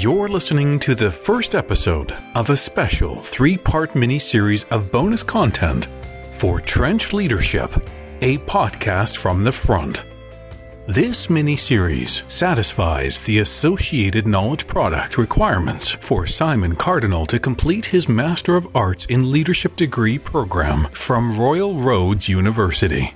You're 0.00 0.28
listening 0.28 0.78
to 0.80 0.94
the 0.94 1.10
first 1.10 1.56
episode 1.56 2.14
of 2.36 2.50
a 2.50 2.56
special 2.56 3.20
three 3.20 3.56
part 3.56 3.96
mini 3.96 4.20
series 4.20 4.62
of 4.70 4.92
bonus 4.92 5.24
content 5.24 5.88
for 6.36 6.60
Trench 6.60 7.12
Leadership, 7.12 7.74
a 8.20 8.38
podcast 8.38 9.16
from 9.16 9.42
the 9.42 9.50
front. 9.50 10.04
This 10.86 11.28
mini 11.28 11.56
series 11.56 12.22
satisfies 12.28 13.18
the 13.24 13.40
associated 13.40 14.24
knowledge 14.24 14.68
product 14.68 15.18
requirements 15.18 15.88
for 15.88 16.28
Simon 16.28 16.76
Cardinal 16.76 17.26
to 17.26 17.40
complete 17.40 17.86
his 17.86 18.08
Master 18.08 18.54
of 18.54 18.68
Arts 18.76 19.04
in 19.06 19.32
Leadership 19.32 19.74
degree 19.74 20.16
program 20.16 20.86
from 20.92 21.36
Royal 21.36 21.74
Roads 21.74 22.28
University. 22.28 23.14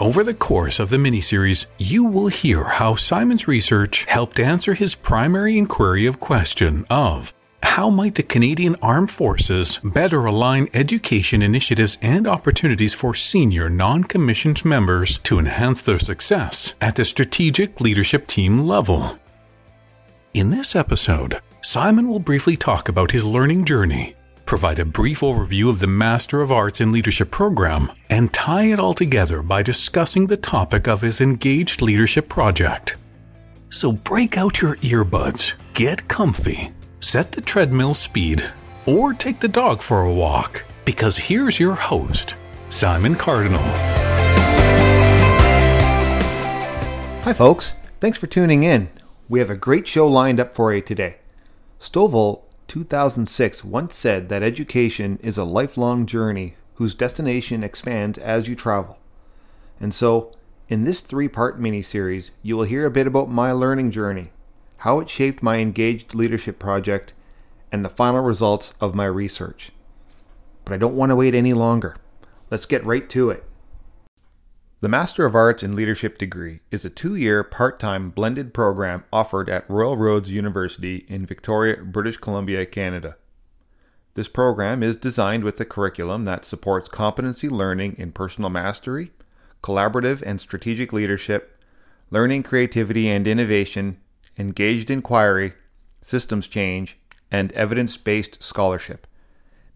Over 0.00 0.22
the 0.22 0.34
course 0.34 0.78
of 0.78 0.90
the 0.90 0.96
miniseries, 0.96 1.66
you 1.76 2.04
will 2.04 2.28
hear 2.28 2.62
how 2.62 2.94
Simon's 2.94 3.48
research 3.48 4.04
helped 4.04 4.38
answer 4.38 4.74
his 4.74 4.94
primary 4.94 5.58
inquiry 5.58 6.06
of 6.06 6.20
question 6.20 6.86
of 6.88 7.34
how 7.64 7.90
might 7.90 8.14
the 8.14 8.22
Canadian 8.22 8.76
Armed 8.80 9.10
Forces 9.10 9.80
better 9.82 10.24
align 10.24 10.68
education 10.72 11.42
initiatives 11.42 11.98
and 12.00 12.28
opportunities 12.28 12.94
for 12.94 13.14
senior 13.14 13.68
non 13.68 14.04
commissioned 14.04 14.64
members 14.64 15.18
to 15.24 15.40
enhance 15.40 15.80
their 15.80 15.98
success 15.98 16.74
at 16.80 16.94
the 16.94 17.04
strategic 17.04 17.80
leadership 17.80 18.28
team 18.28 18.66
level? 18.66 19.18
In 20.32 20.50
this 20.50 20.76
episode, 20.76 21.40
Simon 21.60 22.06
will 22.06 22.20
briefly 22.20 22.56
talk 22.56 22.88
about 22.88 23.10
his 23.10 23.24
learning 23.24 23.64
journey, 23.64 24.14
provide 24.48 24.78
a 24.78 24.84
brief 24.84 25.20
overview 25.20 25.68
of 25.68 25.78
the 25.78 25.86
Master 25.86 26.40
of 26.40 26.50
Arts 26.50 26.80
in 26.80 26.90
Leadership 26.90 27.30
program, 27.30 27.92
and 28.08 28.32
tie 28.32 28.64
it 28.64 28.80
all 28.80 28.94
together 28.94 29.42
by 29.42 29.62
discussing 29.62 30.26
the 30.26 30.38
topic 30.38 30.88
of 30.88 31.02
his 31.02 31.20
Engaged 31.20 31.82
Leadership 31.82 32.30
project. 32.30 32.96
So 33.68 33.92
break 33.92 34.38
out 34.38 34.62
your 34.62 34.76
earbuds, 34.76 35.52
get 35.74 36.08
comfy, 36.08 36.72
set 37.00 37.30
the 37.30 37.42
treadmill 37.42 37.92
speed, 37.92 38.50
or 38.86 39.12
take 39.12 39.38
the 39.38 39.48
dog 39.48 39.82
for 39.82 40.04
a 40.04 40.12
walk, 40.12 40.64
because 40.86 41.18
here's 41.18 41.60
your 41.60 41.74
host, 41.74 42.34
Simon 42.70 43.16
Cardinal. 43.16 43.60
Hi, 47.22 47.34
folks. 47.34 47.76
Thanks 48.00 48.16
for 48.16 48.28
tuning 48.28 48.62
in. 48.62 48.88
We 49.28 49.40
have 49.40 49.50
a 49.50 49.56
great 49.56 49.86
show 49.86 50.08
lined 50.08 50.40
up 50.40 50.54
for 50.54 50.72
you 50.72 50.80
today. 50.80 51.16
Stovall, 51.78 52.44
2006, 52.68 53.64
once 53.64 53.96
said 53.96 54.28
that 54.28 54.42
education 54.42 55.18
is 55.22 55.38
a 55.38 55.44
lifelong 55.44 56.04
journey 56.04 56.54
whose 56.74 56.94
destination 56.94 57.64
expands 57.64 58.18
as 58.18 58.46
you 58.46 58.54
travel. 58.54 58.98
And 59.80 59.94
so, 59.94 60.32
in 60.68 60.84
this 60.84 61.00
three 61.00 61.28
part 61.28 61.58
mini 61.58 61.80
series, 61.80 62.30
you 62.42 62.56
will 62.56 62.64
hear 62.64 62.84
a 62.84 62.90
bit 62.90 63.06
about 63.06 63.30
my 63.30 63.52
learning 63.52 63.90
journey, 63.90 64.32
how 64.78 65.00
it 65.00 65.08
shaped 65.08 65.42
my 65.42 65.56
engaged 65.56 66.14
leadership 66.14 66.58
project, 66.58 67.14
and 67.72 67.84
the 67.84 67.88
final 67.88 68.20
results 68.20 68.74
of 68.80 68.94
my 68.94 69.06
research. 69.06 69.72
But 70.66 70.74
I 70.74 70.76
don't 70.76 70.96
want 70.96 71.08
to 71.08 71.16
wait 71.16 71.34
any 71.34 71.54
longer. 71.54 71.96
Let's 72.50 72.66
get 72.66 72.84
right 72.84 73.08
to 73.10 73.30
it. 73.30 73.47
The 74.80 74.88
Master 74.88 75.26
of 75.26 75.34
Arts 75.34 75.64
in 75.64 75.74
Leadership 75.74 76.18
degree 76.18 76.60
is 76.70 76.84
a 76.84 76.90
two 76.90 77.16
year 77.16 77.42
part 77.42 77.80
time 77.80 78.10
blended 78.10 78.54
program 78.54 79.02
offered 79.12 79.50
at 79.50 79.68
Royal 79.68 79.96
Roads 79.96 80.30
University 80.30 81.04
in 81.08 81.26
Victoria, 81.26 81.78
British 81.82 82.16
Columbia, 82.16 82.64
Canada. 82.64 83.16
This 84.14 84.28
program 84.28 84.84
is 84.84 84.94
designed 84.94 85.42
with 85.42 85.58
a 85.58 85.64
curriculum 85.64 86.26
that 86.26 86.44
supports 86.44 86.88
competency 86.88 87.48
learning 87.48 87.96
in 87.98 88.12
personal 88.12 88.50
mastery, 88.50 89.10
collaborative 89.64 90.22
and 90.22 90.40
strategic 90.40 90.92
leadership, 90.92 91.60
learning 92.12 92.44
creativity 92.44 93.08
and 93.08 93.26
innovation, 93.26 93.98
engaged 94.38 94.92
inquiry, 94.92 95.54
systems 96.02 96.46
change, 96.46 96.96
and 97.32 97.50
evidence 97.50 97.96
based 97.96 98.40
scholarship. 98.40 99.07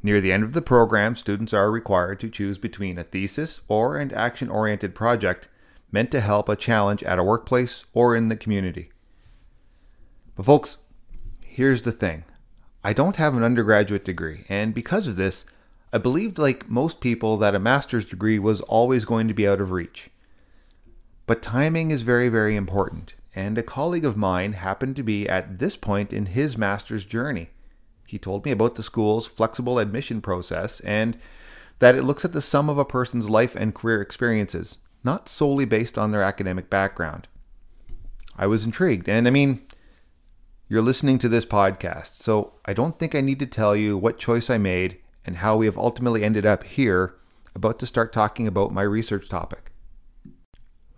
Near 0.02 0.20
the 0.20 0.32
end 0.32 0.42
of 0.42 0.52
the 0.52 0.62
program, 0.62 1.14
students 1.14 1.54
are 1.54 1.70
required 1.70 2.18
to 2.20 2.28
choose 2.28 2.58
between 2.58 2.98
a 2.98 3.04
thesis 3.04 3.60
or 3.68 3.98
an 3.98 4.12
action 4.12 4.48
oriented 4.48 4.94
project 4.94 5.48
meant 5.92 6.10
to 6.10 6.20
help 6.20 6.48
a 6.48 6.56
challenge 6.56 7.02
at 7.04 7.18
a 7.18 7.24
workplace 7.24 7.84
or 7.92 8.16
in 8.16 8.28
the 8.28 8.36
community. 8.36 8.90
But, 10.34 10.46
folks, 10.46 10.78
here's 11.40 11.82
the 11.82 11.92
thing 11.92 12.24
I 12.82 12.92
don't 12.92 13.16
have 13.16 13.36
an 13.36 13.44
undergraduate 13.44 14.04
degree, 14.04 14.44
and 14.48 14.74
because 14.74 15.06
of 15.06 15.16
this, 15.16 15.44
I 15.92 15.98
believed, 15.98 16.38
like 16.38 16.68
most 16.68 17.00
people, 17.00 17.36
that 17.36 17.54
a 17.54 17.60
master's 17.60 18.06
degree 18.06 18.38
was 18.38 18.62
always 18.62 19.04
going 19.04 19.28
to 19.28 19.34
be 19.34 19.46
out 19.46 19.60
of 19.60 19.70
reach. 19.70 20.10
But 21.26 21.42
timing 21.42 21.90
is 21.90 22.02
very, 22.02 22.28
very 22.28 22.56
important, 22.56 23.14
and 23.36 23.56
a 23.56 23.62
colleague 23.62 24.04
of 24.04 24.16
mine 24.16 24.54
happened 24.54 24.96
to 24.96 25.02
be 25.02 25.28
at 25.28 25.58
this 25.60 25.76
point 25.76 26.12
in 26.12 26.26
his 26.26 26.58
master's 26.58 27.04
journey. 27.04 27.50
He 28.12 28.18
told 28.18 28.44
me 28.44 28.50
about 28.50 28.74
the 28.74 28.82
school's 28.82 29.26
flexible 29.26 29.78
admission 29.78 30.20
process 30.20 30.80
and 30.80 31.18
that 31.78 31.94
it 31.94 32.02
looks 32.02 32.26
at 32.26 32.34
the 32.34 32.42
sum 32.42 32.68
of 32.68 32.76
a 32.76 32.84
person's 32.84 33.30
life 33.30 33.56
and 33.56 33.74
career 33.74 34.02
experiences, 34.02 34.76
not 35.02 35.30
solely 35.30 35.64
based 35.64 35.96
on 35.96 36.12
their 36.12 36.22
academic 36.22 36.68
background. 36.68 37.26
I 38.36 38.46
was 38.48 38.66
intrigued, 38.66 39.08
and 39.08 39.26
I 39.26 39.30
mean, 39.30 39.62
you're 40.68 40.82
listening 40.82 41.18
to 41.20 41.28
this 41.30 41.46
podcast, 41.46 42.22
so 42.22 42.52
I 42.66 42.74
don't 42.74 42.98
think 42.98 43.14
I 43.14 43.22
need 43.22 43.38
to 43.38 43.46
tell 43.46 43.74
you 43.74 43.96
what 43.96 44.18
choice 44.18 44.50
I 44.50 44.58
made 44.58 44.98
and 45.24 45.38
how 45.38 45.56
we 45.56 45.64
have 45.64 45.78
ultimately 45.78 46.22
ended 46.22 46.44
up 46.44 46.64
here, 46.64 47.14
about 47.54 47.78
to 47.78 47.86
start 47.86 48.12
talking 48.12 48.46
about 48.46 48.74
my 48.74 48.82
research 48.82 49.30
topic. 49.30 49.71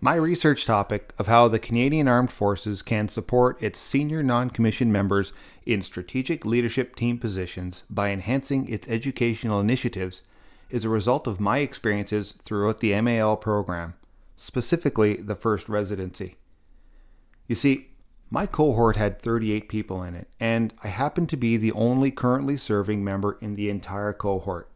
My 0.05 0.13
research 0.13 0.67
topic 0.67 1.15
of 1.17 1.25
how 1.25 1.47
the 1.47 1.57
Canadian 1.57 2.07
Armed 2.07 2.31
Forces 2.31 2.83
can 2.83 3.07
support 3.07 3.59
its 3.59 3.79
senior 3.79 4.21
non 4.21 4.51
commissioned 4.51 4.93
members 4.93 5.33
in 5.65 5.81
strategic 5.81 6.45
leadership 6.45 6.95
team 6.95 7.17
positions 7.17 7.85
by 7.89 8.11
enhancing 8.11 8.67
its 8.69 8.87
educational 8.87 9.59
initiatives 9.59 10.21
is 10.69 10.85
a 10.85 10.89
result 10.89 11.25
of 11.25 11.39
my 11.39 11.57
experiences 11.57 12.35
throughout 12.43 12.81
the 12.81 13.01
MAL 13.01 13.35
program, 13.35 13.95
specifically 14.35 15.15
the 15.15 15.33
first 15.33 15.67
residency. 15.67 16.35
You 17.47 17.55
see, 17.55 17.87
my 18.29 18.45
cohort 18.45 18.97
had 18.97 19.19
38 19.19 19.67
people 19.67 20.03
in 20.03 20.13
it, 20.13 20.27
and 20.39 20.71
I 20.83 20.89
happened 20.89 21.29
to 21.29 21.35
be 21.35 21.57
the 21.57 21.71
only 21.71 22.11
currently 22.11 22.57
serving 22.57 23.03
member 23.03 23.39
in 23.41 23.55
the 23.55 23.71
entire 23.71 24.13
cohort. 24.13 24.69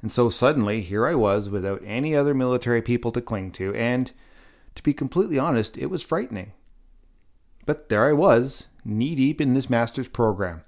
And 0.00 0.12
so 0.12 0.30
suddenly, 0.30 0.82
here 0.82 1.08
I 1.08 1.16
was 1.16 1.48
without 1.48 1.82
any 1.84 2.14
other 2.14 2.34
military 2.34 2.82
people 2.82 3.10
to 3.10 3.20
cling 3.20 3.50
to, 3.54 3.74
and 3.74 4.12
to 4.78 4.82
be 4.82 4.94
completely 4.94 5.38
honest, 5.38 5.76
it 5.76 5.86
was 5.86 6.02
frightening. 6.02 6.52
But 7.66 7.88
there 7.88 8.06
I 8.06 8.12
was, 8.12 8.64
knee 8.84 9.14
deep 9.14 9.40
in 9.40 9.54
this 9.54 9.68
master's 9.68 10.08
program, 10.08 10.62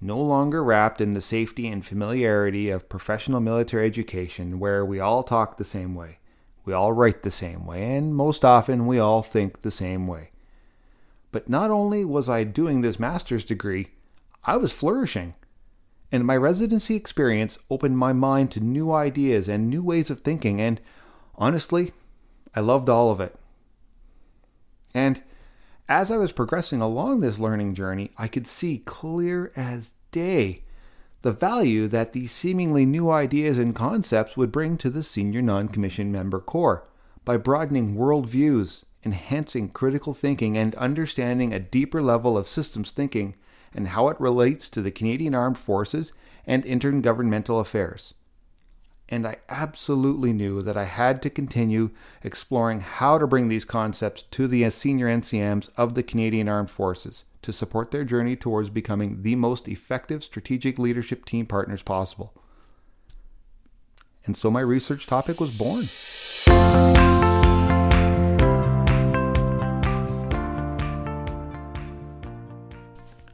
no 0.00 0.18
longer 0.18 0.64
wrapped 0.64 1.00
in 1.00 1.10
the 1.10 1.20
safety 1.20 1.68
and 1.68 1.84
familiarity 1.84 2.70
of 2.70 2.88
professional 2.88 3.40
military 3.40 3.86
education 3.86 4.58
where 4.58 4.84
we 4.84 5.00
all 5.00 5.22
talk 5.22 5.58
the 5.58 5.64
same 5.64 5.94
way, 5.94 6.18
we 6.64 6.72
all 6.72 6.92
write 6.92 7.24
the 7.24 7.30
same 7.30 7.66
way, 7.66 7.96
and 7.96 8.14
most 8.14 8.44
often 8.44 8.86
we 8.86 8.98
all 8.98 9.22
think 9.22 9.62
the 9.62 9.70
same 9.70 10.06
way. 10.06 10.30
But 11.32 11.48
not 11.48 11.70
only 11.70 12.04
was 12.04 12.28
I 12.28 12.44
doing 12.44 12.80
this 12.80 13.00
master's 13.00 13.44
degree, 13.44 13.88
I 14.44 14.56
was 14.56 14.72
flourishing. 14.72 15.34
And 16.12 16.24
my 16.24 16.36
residency 16.36 16.94
experience 16.94 17.58
opened 17.68 17.98
my 17.98 18.12
mind 18.12 18.50
to 18.52 18.60
new 18.60 18.92
ideas 18.92 19.48
and 19.48 19.68
new 19.68 19.82
ways 19.82 20.08
of 20.08 20.20
thinking, 20.20 20.60
and 20.60 20.80
honestly, 21.34 21.92
I 22.54 22.60
loved 22.60 22.88
all 22.88 23.10
of 23.10 23.20
it. 23.20 23.36
And 24.94 25.22
as 25.88 26.10
I 26.10 26.16
was 26.16 26.32
progressing 26.32 26.80
along 26.80 27.20
this 27.20 27.38
learning 27.38 27.74
journey, 27.74 28.10
I 28.16 28.28
could 28.28 28.46
see 28.46 28.78
clear 28.78 29.52
as 29.56 29.94
day 30.10 30.62
the 31.22 31.32
value 31.32 31.88
that 31.88 32.12
these 32.12 32.32
seemingly 32.32 32.86
new 32.86 33.10
ideas 33.10 33.58
and 33.58 33.74
concepts 33.74 34.36
would 34.36 34.52
bring 34.52 34.76
to 34.78 34.90
the 34.90 35.02
senior 35.02 35.42
non 35.42 35.68
commissioned 35.68 36.12
member 36.12 36.40
corps 36.40 36.86
by 37.24 37.36
broadening 37.36 37.96
worldviews, 37.96 38.84
enhancing 39.04 39.68
critical 39.68 40.14
thinking, 40.14 40.56
and 40.56 40.74
understanding 40.76 41.52
a 41.52 41.58
deeper 41.58 42.02
level 42.02 42.38
of 42.38 42.48
systems 42.48 42.90
thinking 42.90 43.34
and 43.74 43.88
how 43.88 44.08
it 44.08 44.20
relates 44.20 44.68
to 44.68 44.82
the 44.82 44.90
Canadian 44.90 45.34
Armed 45.34 45.58
Forces 45.58 46.12
and 46.46 46.64
intergovernmental 46.64 47.60
affairs 47.60 48.14
and 49.10 49.26
I 49.26 49.36
absolutely 49.48 50.32
knew 50.32 50.60
that 50.62 50.76
I 50.76 50.84
had 50.84 51.20
to 51.22 51.30
continue 51.30 51.90
exploring 52.22 52.80
how 52.80 53.18
to 53.18 53.26
bring 53.26 53.48
these 53.48 53.64
concepts 53.64 54.22
to 54.22 54.46
the 54.46 54.68
senior 54.70 55.08
NCMs 55.08 55.68
of 55.76 55.94
the 55.94 56.04
Canadian 56.04 56.48
Armed 56.48 56.70
Forces 56.70 57.24
to 57.42 57.52
support 57.52 57.90
their 57.90 58.04
journey 58.04 58.36
towards 58.36 58.70
becoming 58.70 59.22
the 59.22 59.34
most 59.34 59.66
effective 59.66 60.22
strategic 60.22 60.78
leadership 60.78 61.24
team 61.24 61.46
partners 61.46 61.82
possible. 61.82 62.32
And 64.24 64.36
so 64.36 64.50
my 64.50 64.60
research 64.60 65.06
topic 65.06 65.40
was 65.40 65.50
born. 65.50 65.88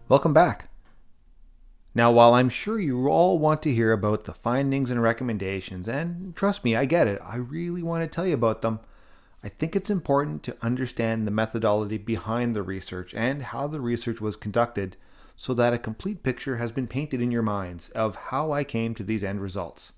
Welcome 0.08 0.32
back. 0.32 0.70
Now, 1.96 2.12
while 2.12 2.34
I'm 2.34 2.50
sure 2.50 2.78
you 2.78 3.08
all 3.08 3.38
want 3.38 3.62
to 3.62 3.72
hear 3.72 3.90
about 3.90 4.26
the 4.26 4.34
findings 4.34 4.90
and 4.90 5.00
recommendations, 5.00 5.88
and 5.88 6.36
trust 6.36 6.62
me, 6.62 6.76
I 6.76 6.84
get 6.84 7.08
it, 7.08 7.18
I 7.24 7.36
really 7.36 7.82
want 7.82 8.02
to 8.02 8.14
tell 8.14 8.26
you 8.26 8.34
about 8.34 8.60
them, 8.60 8.80
I 9.42 9.48
think 9.48 9.74
it's 9.74 9.88
important 9.88 10.42
to 10.42 10.58
understand 10.60 11.26
the 11.26 11.30
methodology 11.30 11.96
behind 11.96 12.54
the 12.54 12.62
research 12.62 13.14
and 13.14 13.44
how 13.44 13.66
the 13.66 13.80
research 13.80 14.20
was 14.20 14.36
conducted 14.36 14.98
so 15.36 15.54
that 15.54 15.72
a 15.72 15.78
complete 15.78 16.22
picture 16.22 16.58
has 16.58 16.70
been 16.70 16.86
painted 16.86 17.22
in 17.22 17.30
your 17.30 17.40
minds 17.40 17.88
of 17.94 18.14
how 18.14 18.52
I 18.52 18.62
came 18.62 18.94
to 18.96 19.02
these 19.02 19.24
end 19.24 19.40
results. 19.40 19.94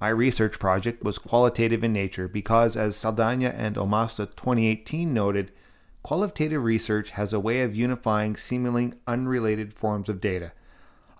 My 0.00 0.10
research 0.10 0.60
project 0.60 1.02
was 1.02 1.18
qualitative 1.18 1.82
in 1.82 1.92
nature 1.92 2.28
because, 2.28 2.76
as 2.76 2.94
Saldana 2.94 3.48
and 3.48 3.74
Omasta 3.74 4.26
2018 4.36 5.12
noted, 5.12 5.50
qualitative 6.04 6.62
research 6.62 7.10
has 7.10 7.32
a 7.32 7.40
way 7.40 7.62
of 7.62 7.74
unifying 7.74 8.36
seemingly 8.36 8.92
unrelated 9.08 9.74
forms 9.74 10.08
of 10.08 10.20
data. 10.20 10.52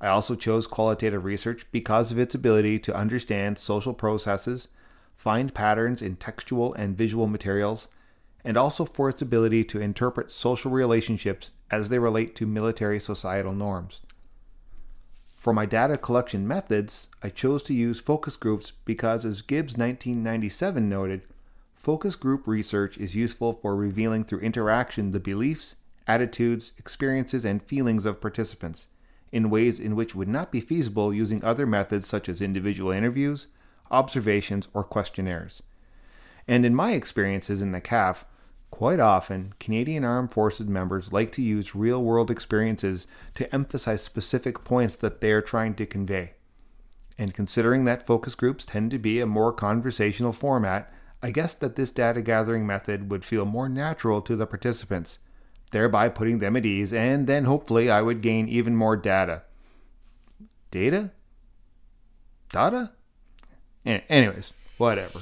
I 0.00 0.08
also 0.08 0.34
chose 0.34 0.66
qualitative 0.66 1.24
research 1.24 1.66
because 1.70 2.10
of 2.10 2.18
its 2.18 2.34
ability 2.34 2.78
to 2.80 2.94
understand 2.94 3.58
social 3.58 3.92
processes, 3.92 4.68
find 5.16 5.52
patterns 5.52 6.00
in 6.00 6.16
textual 6.16 6.72
and 6.74 6.96
visual 6.96 7.26
materials, 7.26 7.88
and 8.42 8.56
also 8.56 8.86
for 8.86 9.10
its 9.10 9.20
ability 9.20 9.64
to 9.64 9.80
interpret 9.80 10.32
social 10.32 10.70
relationships 10.70 11.50
as 11.70 11.90
they 11.90 11.98
relate 11.98 12.34
to 12.36 12.46
military 12.46 12.98
societal 12.98 13.52
norms. 13.52 14.00
For 15.36 15.52
my 15.52 15.66
data 15.66 15.98
collection 15.98 16.48
methods, 16.48 17.08
I 17.22 17.28
chose 17.28 17.62
to 17.64 17.74
use 17.74 18.00
focus 18.00 18.36
groups 18.36 18.72
because, 18.86 19.26
as 19.26 19.42
Gibbs 19.42 19.76
1997 19.76 20.88
noted, 20.88 21.22
focus 21.74 22.14
group 22.14 22.46
research 22.46 22.96
is 22.96 23.14
useful 23.14 23.54
for 23.54 23.76
revealing 23.76 24.24
through 24.24 24.40
interaction 24.40 25.10
the 25.10 25.20
beliefs, 25.20 25.76
attitudes, 26.06 26.72
experiences, 26.78 27.44
and 27.44 27.62
feelings 27.62 28.06
of 28.06 28.20
participants 28.20 28.86
in 29.32 29.50
ways 29.50 29.78
in 29.78 29.96
which 29.96 30.14
would 30.14 30.28
not 30.28 30.50
be 30.50 30.60
feasible 30.60 31.12
using 31.14 31.42
other 31.44 31.66
methods 31.66 32.06
such 32.06 32.28
as 32.28 32.40
individual 32.40 32.90
interviews, 32.90 33.46
observations, 33.90 34.68
or 34.74 34.84
questionnaires. 34.84 35.62
And 36.48 36.66
in 36.66 36.74
my 36.74 36.92
experiences 36.92 37.62
in 37.62 37.72
the 37.72 37.80
CAF, 37.80 38.24
Quite 38.70 39.00
often, 39.00 39.52
Canadian 39.58 40.04
Armed 40.04 40.32
Forces 40.32 40.66
members 40.66 41.12
like 41.12 41.32
to 41.32 41.42
use 41.42 41.74
real 41.74 42.02
world 42.02 42.30
experiences 42.30 43.06
to 43.34 43.52
emphasize 43.54 44.02
specific 44.02 44.64
points 44.64 44.96
that 44.96 45.20
they 45.20 45.32
are 45.32 45.42
trying 45.42 45.74
to 45.74 45.86
convey. 45.86 46.34
And 47.18 47.34
considering 47.34 47.84
that 47.84 48.06
focus 48.06 48.34
groups 48.34 48.64
tend 48.64 48.90
to 48.92 48.98
be 48.98 49.20
a 49.20 49.26
more 49.26 49.52
conversational 49.52 50.32
format, 50.32 50.92
I 51.22 51.32
guess 51.32 51.52
that 51.54 51.76
this 51.76 51.90
data 51.90 52.22
gathering 52.22 52.66
method 52.66 53.10
would 53.10 53.24
feel 53.24 53.44
more 53.44 53.68
natural 53.68 54.22
to 54.22 54.36
the 54.36 54.46
participants, 54.46 55.18
thereby 55.70 56.08
putting 56.08 56.38
them 56.38 56.56
at 56.56 56.66
ease, 56.66 56.92
and 56.92 57.26
then 57.26 57.44
hopefully 57.44 57.90
I 57.90 58.02
would 58.02 58.22
gain 58.22 58.48
even 58.48 58.76
more 58.76 58.96
data. 58.96 59.42
Data? 60.70 61.10
Data? 62.50 62.92
Anyways, 63.84 64.52
whatever. 64.78 65.20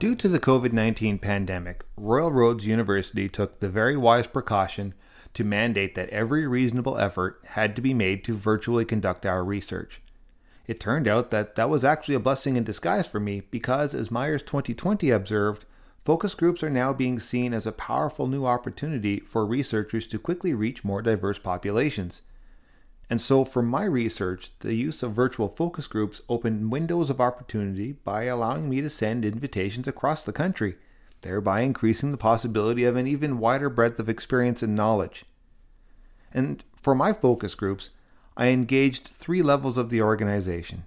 Due 0.00 0.14
to 0.14 0.28
the 0.28 0.40
COVID 0.40 0.72
19 0.72 1.18
pandemic, 1.18 1.84
Royal 1.96 2.32
Roads 2.32 2.66
University 2.66 3.28
took 3.28 3.60
the 3.60 3.68
very 3.68 3.98
wise 3.98 4.26
precaution 4.26 4.94
to 5.34 5.44
mandate 5.44 5.94
that 5.94 6.08
every 6.08 6.46
reasonable 6.46 6.96
effort 6.96 7.40
had 7.48 7.76
to 7.76 7.82
be 7.82 7.92
made 7.92 8.24
to 8.24 8.34
virtually 8.34 8.86
conduct 8.86 9.26
our 9.26 9.44
research. 9.44 10.00
It 10.70 10.78
turned 10.78 11.08
out 11.08 11.30
that 11.30 11.56
that 11.56 11.68
was 11.68 11.84
actually 11.84 12.14
a 12.14 12.20
blessing 12.20 12.54
in 12.54 12.62
disguise 12.62 13.08
for 13.08 13.18
me 13.18 13.42
because, 13.50 13.92
as 13.92 14.12
Myers 14.12 14.44
2020 14.44 15.10
observed, 15.10 15.64
focus 16.04 16.32
groups 16.36 16.62
are 16.62 16.70
now 16.70 16.92
being 16.92 17.18
seen 17.18 17.52
as 17.52 17.66
a 17.66 17.72
powerful 17.72 18.28
new 18.28 18.46
opportunity 18.46 19.18
for 19.18 19.44
researchers 19.44 20.06
to 20.06 20.16
quickly 20.20 20.54
reach 20.54 20.84
more 20.84 21.02
diverse 21.02 21.40
populations. 21.40 22.22
And 23.10 23.20
so, 23.20 23.44
for 23.44 23.62
my 23.62 23.82
research, 23.82 24.52
the 24.60 24.74
use 24.74 25.02
of 25.02 25.10
virtual 25.10 25.48
focus 25.48 25.88
groups 25.88 26.20
opened 26.28 26.70
windows 26.70 27.10
of 27.10 27.20
opportunity 27.20 27.90
by 28.04 28.26
allowing 28.26 28.70
me 28.70 28.80
to 28.80 28.88
send 28.88 29.24
invitations 29.24 29.88
across 29.88 30.22
the 30.22 30.32
country, 30.32 30.76
thereby 31.22 31.62
increasing 31.62 32.12
the 32.12 32.16
possibility 32.16 32.84
of 32.84 32.94
an 32.94 33.08
even 33.08 33.40
wider 33.40 33.70
breadth 33.70 33.98
of 33.98 34.08
experience 34.08 34.62
and 34.62 34.76
knowledge. 34.76 35.24
And 36.32 36.62
for 36.80 36.94
my 36.94 37.12
focus 37.12 37.56
groups, 37.56 37.90
I 38.36 38.48
engaged 38.48 39.08
three 39.08 39.42
levels 39.42 39.76
of 39.76 39.90
the 39.90 40.02
organization 40.02 40.84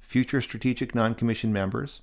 future 0.00 0.40
strategic 0.40 0.94
non 0.94 1.14
commissioned 1.14 1.52
members, 1.52 2.00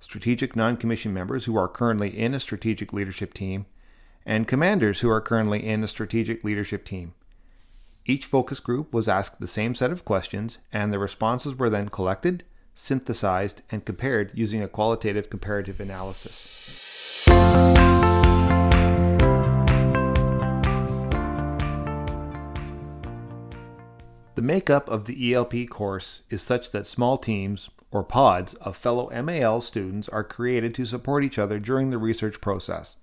strategic 0.00 0.56
non 0.56 0.76
commissioned 0.76 1.14
members 1.14 1.44
who 1.44 1.56
are 1.56 1.68
currently 1.68 2.18
in 2.18 2.34
a 2.34 2.40
strategic 2.40 2.92
leadership 2.92 3.32
team, 3.32 3.66
and 4.26 4.48
commanders 4.48 5.00
who 5.00 5.08
are 5.08 5.20
currently 5.20 5.64
in 5.64 5.82
a 5.84 5.88
strategic 5.88 6.42
leadership 6.42 6.84
team. 6.84 7.14
Each 8.04 8.26
focus 8.26 8.58
group 8.58 8.92
was 8.92 9.08
asked 9.08 9.40
the 9.40 9.46
same 9.46 9.74
set 9.74 9.92
of 9.92 10.04
questions, 10.04 10.58
and 10.72 10.92
the 10.92 10.98
responses 10.98 11.54
were 11.54 11.70
then 11.70 11.88
collected, 11.88 12.42
synthesized, 12.74 13.62
and 13.70 13.84
compared 13.84 14.32
using 14.34 14.62
a 14.62 14.68
qualitative 14.68 15.30
comparative 15.30 15.78
analysis. 15.78 17.22
The 24.34 24.42
makeup 24.42 24.88
of 24.88 25.04
the 25.04 25.34
ELP 25.34 25.68
course 25.68 26.22
is 26.30 26.40
such 26.40 26.70
that 26.70 26.86
small 26.86 27.18
teams, 27.18 27.68
or 27.90 28.02
pods, 28.02 28.54
of 28.54 28.76
fellow 28.76 29.10
MAL 29.22 29.60
students 29.60 30.08
are 30.08 30.24
created 30.24 30.74
to 30.74 30.86
support 30.86 31.22
each 31.22 31.38
other 31.38 31.58
during 31.58 31.90
the 31.90 31.98
research 31.98 32.40
process. 32.40 32.96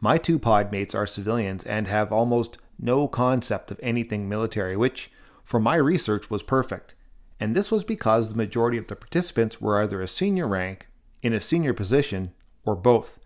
My 0.00 0.18
two 0.18 0.38
pod 0.38 0.70
mates 0.70 0.94
are 0.94 1.06
civilians 1.06 1.64
and 1.64 1.88
have 1.88 2.12
almost 2.12 2.58
no 2.78 3.08
concept 3.08 3.72
of 3.72 3.80
anything 3.82 4.28
military, 4.28 4.76
which, 4.76 5.10
for 5.42 5.58
my 5.58 5.74
research, 5.74 6.30
was 6.30 6.44
perfect. 6.44 6.94
And 7.40 7.56
this 7.56 7.72
was 7.72 7.82
because 7.82 8.28
the 8.28 8.36
majority 8.36 8.78
of 8.78 8.86
the 8.86 8.94
participants 8.94 9.60
were 9.60 9.82
either 9.82 10.00
a 10.00 10.06
senior 10.06 10.46
rank, 10.46 10.86
in 11.22 11.32
a 11.32 11.40
senior 11.40 11.74
position, 11.74 12.32
or 12.64 12.76
both. 12.76 13.18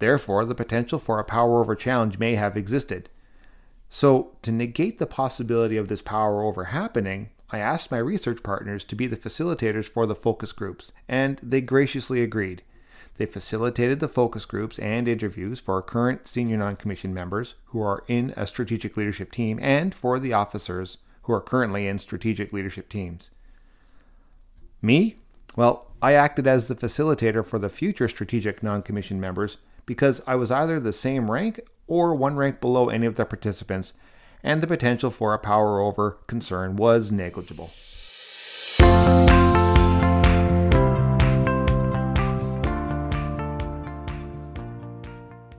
Therefore, 0.00 0.44
the 0.44 0.54
potential 0.54 0.98
for 0.98 1.20
a 1.20 1.24
power 1.24 1.60
over 1.60 1.76
challenge 1.76 2.18
may 2.18 2.34
have 2.34 2.56
existed. 2.56 3.08
So, 3.92 4.36
to 4.42 4.52
negate 4.52 5.00
the 5.00 5.06
possibility 5.06 5.76
of 5.76 5.88
this 5.88 6.00
power 6.00 6.44
over 6.44 6.66
happening, 6.66 7.30
I 7.50 7.58
asked 7.58 7.90
my 7.90 7.98
research 7.98 8.42
partners 8.44 8.84
to 8.84 8.94
be 8.94 9.08
the 9.08 9.16
facilitators 9.16 9.86
for 9.86 10.06
the 10.06 10.14
focus 10.14 10.52
groups, 10.52 10.92
and 11.08 11.40
they 11.42 11.60
graciously 11.60 12.22
agreed. 12.22 12.62
They 13.16 13.26
facilitated 13.26 13.98
the 13.98 14.08
focus 14.08 14.44
groups 14.44 14.78
and 14.78 15.08
interviews 15.08 15.58
for 15.58 15.82
current 15.82 16.28
senior 16.28 16.56
non 16.56 16.76
commissioned 16.76 17.14
members 17.14 17.56
who 17.66 17.82
are 17.82 18.04
in 18.06 18.32
a 18.36 18.46
strategic 18.46 18.96
leadership 18.96 19.32
team 19.32 19.58
and 19.60 19.92
for 19.92 20.20
the 20.20 20.32
officers 20.32 20.98
who 21.22 21.32
are 21.32 21.40
currently 21.40 21.88
in 21.88 21.98
strategic 21.98 22.52
leadership 22.52 22.88
teams. 22.88 23.30
Me? 24.80 25.16
Well, 25.56 25.90
I 26.00 26.14
acted 26.14 26.46
as 26.46 26.68
the 26.68 26.76
facilitator 26.76 27.44
for 27.44 27.58
the 27.58 27.68
future 27.68 28.08
strategic 28.08 28.62
non 28.62 28.82
commissioned 28.82 29.20
members 29.20 29.56
because 29.84 30.22
I 30.26 30.36
was 30.36 30.52
either 30.52 30.78
the 30.78 30.92
same 30.92 31.30
rank 31.30 31.60
or 31.90 32.14
one 32.14 32.36
rank 32.36 32.60
below 32.60 32.88
any 32.88 33.04
of 33.04 33.16
the 33.16 33.24
participants, 33.26 33.92
and 34.44 34.62
the 34.62 34.66
potential 34.66 35.10
for 35.10 35.34
a 35.34 35.38
power 35.38 35.80
over 35.80 36.12
concern 36.28 36.76
was 36.76 37.10
negligible. 37.10 37.70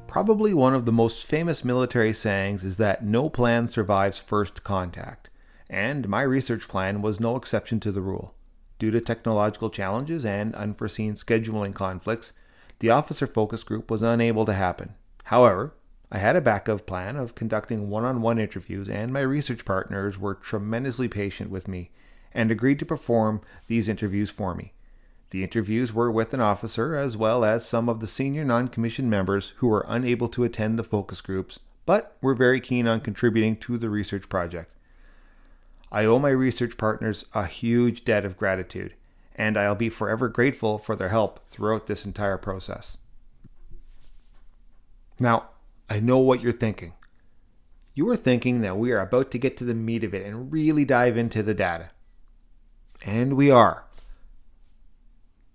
Probably 0.08 0.54
one 0.54 0.74
of 0.74 0.86
the 0.86 0.92
most 0.92 1.26
famous 1.26 1.64
military 1.64 2.14
sayings 2.14 2.64
is 2.64 2.78
that 2.78 3.04
no 3.04 3.30
plan 3.30 3.68
survives 3.68 4.18
first 4.18 4.64
contact, 4.64 5.30
and 5.70 6.08
my 6.08 6.22
research 6.22 6.68
plan 6.68 7.02
was 7.02 7.20
no 7.20 7.36
exception 7.36 7.80
to 7.82 7.92
the 7.92 8.02
rule. 8.02 8.34
Due 8.80 8.92
to 8.92 9.02
technological 9.02 9.70
challenges 9.70 10.26
and 10.26 10.56
unforeseen 10.56 11.14
scheduling 11.14 11.74
conflicts, 11.74 12.32
the 12.80 12.90
officer 12.90 13.28
focus 13.28 13.64
group 13.64 13.92
was 13.92 14.02
unable 14.02 14.46
to 14.46 14.54
happen. 14.54 14.96
However, 15.26 15.74
I 16.12 16.18
had 16.18 16.36
a 16.36 16.42
backup 16.42 16.86
plan 16.86 17.16
of 17.16 17.36
conducting 17.36 17.90
one 17.90 18.04
on 18.04 18.22
one 18.22 18.38
interviews, 18.38 18.90
and 18.90 19.14
my 19.14 19.22
research 19.22 19.64
partners 19.64 20.18
were 20.18 20.36
tremendously 20.36 21.08
patient 21.08 21.50
with 21.50 21.70
me 21.70 21.92
and 22.34 22.52
agreed 22.52 22.80
to 22.80 22.86
perform 22.86 23.42
these 23.68 23.88
interviews 23.88 24.30
for 24.30 24.54
me. 24.54 24.74
The 25.30 25.44
interviews 25.44 25.94
were 25.94 26.12
with 26.12 26.34
an 26.34 26.42
officer 26.42 26.96
as 26.96 27.16
well 27.16 27.46
as 27.46 27.66
some 27.66 27.88
of 27.88 28.02
the 28.02 28.08
senior 28.08 28.44
non 28.44 28.68
commissioned 28.68 29.10
members 29.10 29.54
who 29.58 29.68
were 29.68 29.86
unable 29.88 30.28
to 30.30 30.44
attend 30.44 30.78
the 30.78 30.84
focus 30.84 31.22
groups, 31.22 31.60
but 31.86 32.18
were 32.22 32.36
very 32.36 32.60
keen 32.60 32.88
on 32.88 33.00
contributing 33.00 33.56
to 33.58 33.78
the 33.78 33.90
research 33.90 34.28
project. 34.28 34.76
I 35.94 36.04
owe 36.04 36.20
my 36.20 36.30
research 36.30 36.78
partners 36.78 37.26
a 37.34 37.46
huge 37.46 38.04
debt 38.04 38.26
of 38.26 38.38
gratitude, 38.38 38.96
and 39.36 39.58
I'll 39.58 39.76
be 39.76 39.90
forever 39.90 40.28
grateful 40.28 40.78
for 40.78 40.98
their 40.98 41.10
help 41.10 41.48
throughout 41.48 41.88
this 41.88 42.06
entire 42.06 42.38
process. 42.38 42.98
Now, 45.18 45.50
I 45.92 46.00
know 46.00 46.20
what 46.20 46.40
you're 46.40 46.54
thinking. 46.54 46.94
You 47.94 48.10
are 48.10 48.16
thinking 48.16 48.62
that 48.62 48.78
we 48.78 48.94
are 48.94 49.02
about 49.02 49.30
to 49.32 49.38
get 49.38 49.58
to 49.58 49.66
the 49.66 49.74
meat 49.74 50.06
of 50.06 50.14
it 50.14 50.26
and 50.26 50.50
really 50.52 50.86
dive 50.86 51.18
into 51.18 51.44
the 51.44 51.54
data. 51.54 51.90
And 53.04 53.34
we 53.34 53.52
are 53.52 53.84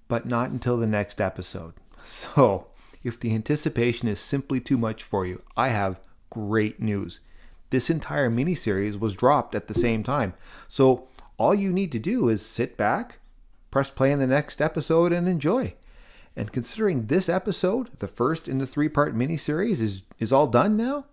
but 0.09 0.27
not 0.27 0.51
until 0.51 0.77
the 0.77 0.87
next 0.87 1.21
episode. 1.21 1.75
So, 2.05 2.69
if 3.03 3.19
the 3.19 3.35
anticipation 3.35 4.07
is 4.07 4.21
simply 4.21 4.61
too 4.61 4.79
much 4.79 5.03
for 5.03 5.27
you, 5.27 5.43
I 5.57 5.71
have 5.71 5.99
great 6.31 6.79
news. 6.79 7.19
This 7.71 7.91
entire 7.91 8.31
miniseries 8.31 9.01
was 9.01 9.17
dropped 9.17 9.57
at 9.57 9.67
the 9.67 9.75
same 9.75 10.05
time. 10.05 10.35
So, 10.69 11.09
all 11.37 11.53
you 11.53 11.73
need 11.73 11.91
to 11.93 11.99
do 11.99 12.29
is 12.29 12.47
sit 12.47 12.77
back, 12.77 13.19
press 13.73 13.91
play 13.91 14.13
in 14.13 14.21
the 14.21 14.27
next 14.29 14.61
episode, 14.61 15.13
and 15.13 15.27
enjoy. 15.27 15.75
And 16.37 16.53
considering 16.53 17.07
this 17.07 17.29
episode, 17.29 17.89
the 17.99 18.09
first 18.09 18.47
in 18.47 18.59
the 18.59 18.67
three 18.67 18.91
part 18.91 19.17
miniseries, 19.17 19.81
is, 19.81 20.03
is 20.19 20.33
all 20.33 20.47
done 20.47 20.77
now, 20.77 21.07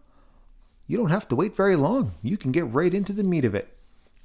you 0.86 0.98
don't 0.98 1.12
have 1.12 1.30
to 1.30 1.36
wait 1.36 1.56
very 1.56 1.77
long. 1.77 2.13
You 2.22 2.36
can 2.36 2.51
get 2.51 2.72
right 2.72 2.94
into 2.94 3.13
the 3.13 3.24
meat 3.24 3.46
of 3.46 3.56
it. 3.56 3.70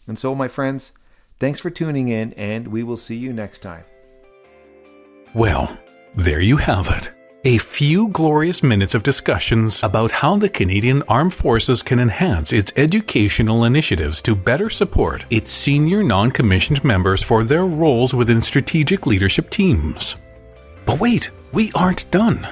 And 0.09 0.19
so, 0.19 0.35
my 0.35 0.49
friends, 0.49 0.91
thanks 1.39 1.61
for 1.61 1.71
tuning 1.71 2.09
in, 2.09 2.33
and 2.33 2.69
we 2.69 2.83
will 2.83 2.97
see 2.97 3.17
you 3.17 3.33
next 3.33 3.63
time. 3.63 3.85
Well, 5.35 5.79
there 6.15 6.41
you 6.41 6.57
have 6.57 6.89
it. 6.89 7.13
A 7.45 7.59
few 7.59 8.09
glorious 8.09 8.65
minutes 8.65 8.97
of 8.97 9.05
discussions 9.05 9.81
about 9.85 10.11
how 10.11 10.37
the 10.37 10.49
Canadian 10.49 11.03
Armed 11.03 11.33
Forces 11.33 11.85
can 11.85 12.01
enhance 12.01 12.53
its 12.53 12.73
educational 12.77 13.65
initiatives 13.65 14.21
to 14.23 14.35
better 14.35 14.69
support 14.69 15.25
its 15.31 15.53
senior 15.53 16.03
non 16.03 16.33
commissioned 16.33 16.83
members 16.83 17.23
for 17.23 17.45
their 17.45 17.65
roles 17.65 18.13
within 18.13 18.43
strategic 18.43 19.07
leadership 19.07 19.51
teams. 19.51 20.17
But 20.89 21.01
wait, 21.01 21.29
we 21.53 21.71
aren't 21.75 22.11
done. 22.11 22.49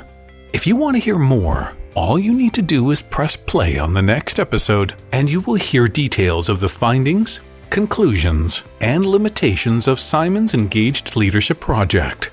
If 0.53 0.67
you 0.67 0.77
want 0.77 0.95
to 0.95 1.01
hear 1.01 1.19
more, 1.19 1.73
all 1.95 2.19
you 2.19 2.35
need 2.35 2.53
to 2.53 2.61
do 2.61 2.91
is 2.91 3.01
press 3.01 3.35
play 3.35 3.79
on 3.79 3.95
the 3.95 4.03
next 4.03 4.39
episode, 4.39 4.95
and 5.11 5.31
you 5.31 5.41
will 5.41 5.55
hear 5.55 5.89
details 5.89 6.51
of 6.51 6.61
the 6.61 6.69
findings, 6.69 7.41
conclusions, 7.71 8.61
and 8.83 9.07
limitations 9.07 9.89
of 9.89 9.99
Simon's 9.99 10.53
Engaged 10.53 11.17
Leadership 11.17 11.61
Project. 11.61 12.29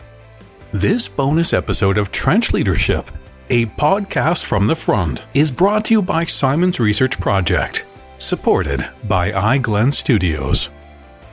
This 0.73 1.07
bonus 1.07 1.53
episode 1.53 1.97
of 1.97 2.11
Trench 2.11 2.51
Leadership, 2.51 3.09
a 3.49 3.67
podcast 3.67 4.43
from 4.43 4.67
the 4.67 4.75
front, 4.75 5.23
is 5.33 5.51
brought 5.51 5.85
to 5.85 5.93
you 5.93 6.01
by 6.01 6.25
Simon's 6.25 6.81
Research 6.81 7.17
Project, 7.17 7.85
supported 8.19 8.85
by 9.05 9.31
iGlen 9.31 9.93
Studios. 9.93 10.67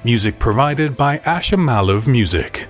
Music 0.04 0.38
provided 0.38 0.96
by 0.96 1.18
Asha 1.18 1.58
Malov 1.58 2.06
Music. 2.06 2.68